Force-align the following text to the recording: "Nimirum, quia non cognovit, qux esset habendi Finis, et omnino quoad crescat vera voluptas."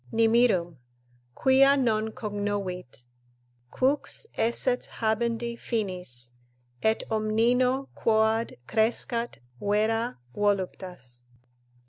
"Nimirum, 0.11 0.77
quia 1.35 1.77
non 1.77 2.09
cognovit, 2.09 3.05
qux 3.71 4.25
esset 4.35 4.83
habendi 4.97 5.55
Finis, 5.55 6.31
et 6.81 7.03
omnino 7.11 7.87
quoad 7.93 8.55
crescat 8.65 9.37
vera 9.59 10.17
voluptas." 10.35 11.25